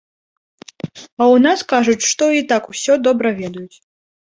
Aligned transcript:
А 1.21 1.23
ў 1.33 1.35
нас 1.45 1.59
кажуць, 1.75 2.07
што 2.11 2.23
і 2.39 2.47
так 2.55 2.63
усё 2.73 2.93
добра 3.11 3.37
ведаюць. 3.41 3.77